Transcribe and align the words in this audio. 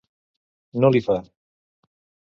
No 0.85 0.91
li 0.95 1.03
fa. 1.09 1.19